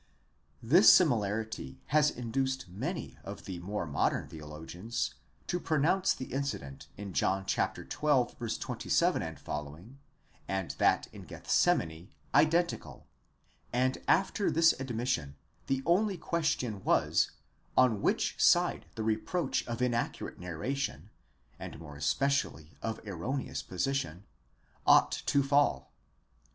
29). 0.61 0.69
This 0.79 0.91
similarity 0.91 1.79
has 1.89 2.09
induced 2.09 2.67
many 2.67 3.19
of 3.23 3.45
the 3.45 3.59
more 3.59 3.85
modern 3.85 4.27
theo 4.27 4.47
logians 4.47 5.13
to 5.45 5.59
pronounce 5.59 6.11
the 6.15 6.33
incident 6.33 6.87
in 6.97 7.13
John 7.13 7.45
xii. 7.45 7.67
27 7.87 9.35
ff., 9.35 9.85
and 10.47 10.71
that 10.79 11.07
in 11.13 11.21
Gethsemane 11.25 12.09
identical; 12.33 13.05
and 13.71 13.99
after 14.07 14.49
this 14.49 14.73
admission 14.79 15.35
the 15.67 15.83
only 15.85 16.17
question 16.17 16.83
was, 16.83 17.29
on 17.77 18.01
which 18.01 18.43
side 18.43 18.87
the 18.95 19.03
reproach 19.03 19.63
of 19.67 19.83
inaccurate 19.83 20.39
narration, 20.39 21.11
and 21.59 21.77
more 21.77 21.95
especially 21.95 22.71
of 22.81 22.99
erroneous 23.05 23.61
position, 23.61 24.23
ought 24.87 25.11
to 25.27 25.43
fall. 25.43 25.91